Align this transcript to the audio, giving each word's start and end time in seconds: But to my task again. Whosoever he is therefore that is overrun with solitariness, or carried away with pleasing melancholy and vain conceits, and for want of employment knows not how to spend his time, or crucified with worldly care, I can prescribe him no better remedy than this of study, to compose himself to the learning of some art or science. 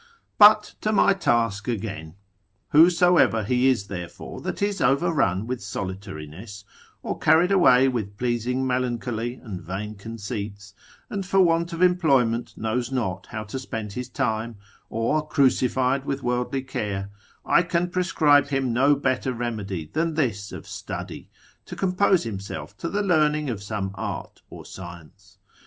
But 0.39 0.73
to 0.81 0.91
my 0.91 1.13
task 1.13 1.67
again. 1.67 2.15
Whosoever 2.69 3.43
he 3.43 3.67
is 3.69 3.85
therefore 3.85 4.41
that 4.41 4.59
is 4.59 4.81
overrun 4.81 5.45
with 5.45 5.61
solitariness, 5.61 6.65
or 7.03 7.19
carried 7.19 7.51
away 7.51 7.87
with 7.87 8.17
pleasing 8.17 8.65
melancholy 8.65 9.35
and 9.35 9.61
vain 9.61 9.93
conceits, 9.93 10.73
and 11.11 11.23
for 11.23 11.41
want 11.41 11.71
of 11.71 11.83
employment 11.83 12.57
knows 12.57 12.91
not 12.91 13.27
how 13.27 13.43
to 13.43 13.59
spend 13.59 13.93
his 13.93 14.09
time, 14.09 14.57
or 14.89 15.27
crucified 15.27 16.03
with 16.03 16.23
worldly 16.23 16.63
care, 16.63 17.11
I 17.45 17.61
can 17.61 17.87
prescribe 17.91 18.47
him 18.47 18.73
no 18.73 18.95
better 18.95 19.31
remedy 19.33 19.87
than 19.93 20.15
this 20.15 20.51
of 20.51 20.65
study, 20.67 21.29
to 21.67 21.75
compose 21.75 22.23
himself 22.23 22.75
to 22.77 22.89
the 22.89 23.03
learning 23.03 23.51
of 23.51 23.61
some 23.61 23.91
art 23.93 24.41
or 24.49 24.65
science. 24.65 25.37